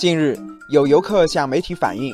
[0.00, 0.34] 近日，
[0.70, 2.10] 有游客向媒体反映，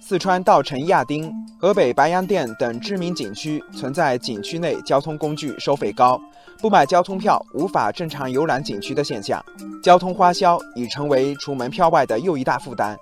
[0.00, 6.20] 四川稻城亚丁、河北白洋淀等知名景区存在景区内交通工具收费高、
[6.60, 9.40] 不买交通票无法正常游览景区的现象，
[9.80, 12.96] 交通花销已成为除门票外的又一大负担。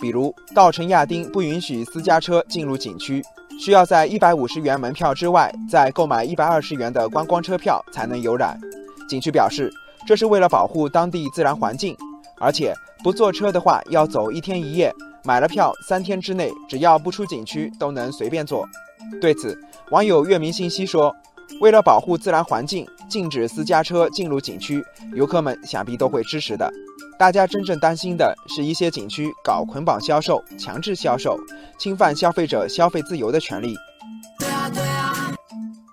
[0.00, 3.22] 比如，稻城亚丁不允许私家车进入景区，
[3.60, 8.58] 需要在一百五十元门票之外再购买一百二十元的观光车票才能游览。
[9.08, 9.72] 景区表示，
[10.04, 11.96] 这是为了保护当地自然环境，
[12.40, 12.74] 而且。
[13.00, 14.90] 不坐车的话，要走一天一夜；
[15.22, 18.68] 买了票，三天之内只要不出景区都能随便坐。
[19.20, 19.56] 对此，
[19.92, 21.14] 网友月明信息说
[21.62, 26.68] ：“为了保护自然环境，禁止私家车进入景区，游客们想必都会支持的。
[27.16, 31.38] 大家真正担心的是一些景区搞捆绑销售、强制销售，
[31.78, 33.76] 侵犯消费者消费自由的权利。”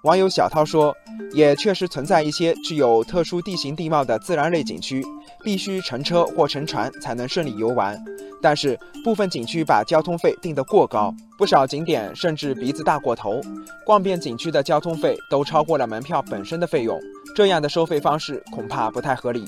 [0.02, 0.92] 网友小涛说
[1.36, 5.06] ：“也确实存在一些具有特殊地形地貌的自然类景区。”
[5.44, 8.04] 必须乘车或乘船才能顺利游玩，
[8.42, 13.40] 但是部分景区把交通费定得过高，不少景点甚至鼻子大过头，
[13.86, 17.00] 逛遍景区的交通费都超过了门票本身的费用，
[17.36, 19.46] 这样的收费方式恐怕不太合理。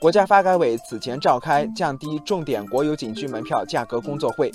[0.00, 4.50] 国家发改委此前召开降低重点国有景区门票价格工作会，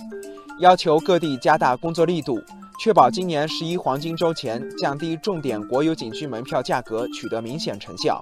[0.59, 2.37] 要求各地加大工作力度，
[2.79, 8.21] 确保今年十一黄金周前降低重点国有景区门票价格取得明显成效。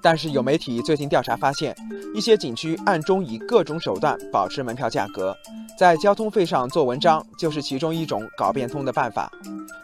[0.00, 1.74] 但是有媒体最近调查发现，
[2.14, 5.36] 一些景区暗中以各种手段保持门票价格，
[5.76, 9.28] 在交通费上做文章，就是其中一种搞变通的办法。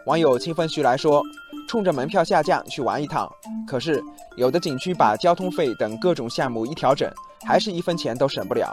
[0.06, 1.20] 网友清风徐来说
[1.66, 3.28] ：“冲着门票下降去玩一趟，
[3.66, 4.00] 可是
[4.36, 7.12] 有的景区把交通费等各种项目一调整，
[7.44, 8.72] 还是一分钱都省不了。”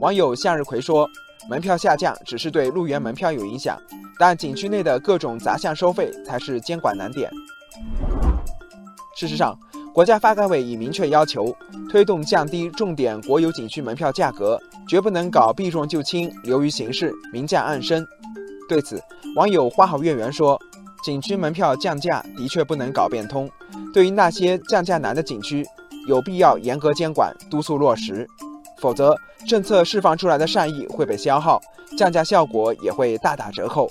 [0.00, 1.08] 网友向日葵说
[1.48, 3.80] ：“门票下降只是对入园门票有影响，
[4.18, 7.30] 但景区内的各种杂项收费才是监管难点。”
[9.16, 9.56] 事实上，
[9.92, 11.54] 国家发改委已明确要求，
[11.88, 18.04] 推动降低重点国有景区门票价格，绝不能搞避重就轻、流于形式、明降暗升。
[18.68, 19.00] 对此，
[19.36, 20.60] 网友花好月圆说
[21.04, 23.48] ：“景区门票降价的确不能搞变通，
[23.92, 25.64] 对于那些降价难的景区，
[26.08, 28.26] 有必要严格监管、督促落实，
[28.84, 29.16] 否则
[29.48, 31.58] 政策释放出来的善意会被消耗，
[31.96, 33.88] 降价效果也会大打折扣。”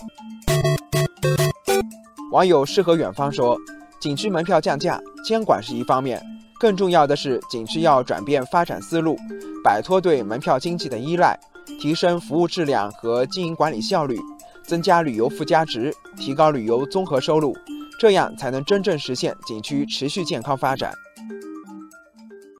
[2.31, 3.57] 网友诗和远方说。
[3.99, 6.21] 景区门票降价，监管是一方面，
[6.59, 9.17] 更重要的是景区要转变发展思路，
[9.63, 11.39] 摆脱对门票经济的依赖，
[11.79, 14.19] 提升服务质量和经营管理效率，
[14.61, 17.55] 增加旅游附加值，提高旅游综合收入，
[17.97, 20.93] 这样才能真正实现景区持续健康发展。